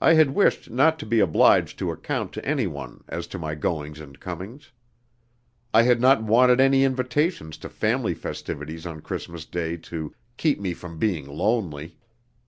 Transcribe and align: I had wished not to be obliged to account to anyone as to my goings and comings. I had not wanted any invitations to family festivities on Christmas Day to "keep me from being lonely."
I 0.00 0.14
had 0.14 0.34
wished 0.34 0.68
not 0.68 0.98
to 0.98 1.06
be 1.06 1.20
obliged 1.20 1.78
to 1.78 1.92
account 1.92 2.32
to 2.32 2.44
anyone 2.44 3.04
as 3.06 3.28
to 3.28 3.38
my 3.38 3.54
goings 3.54 4.00
and 4.00 4.18
comings. 4.18 4.72
I 5.72 5.82
had 5.82 6.00
not 6.00 6.24
wanted 6.24 6.58
any 6.60 6.82
invitations 6.82 7.56
to 7.58 7.68
family 7.68 8.14
festivities 8.14 8.84
on 8.84 9.00
Christmas 9.00 9.44
Day 9.46 9.76
to 9.76 10.12
"keep 10.38 10.58
me 10.58 10.74
from 10.74 10.98
being 10.98 11.28
lonely." 11.28 11.96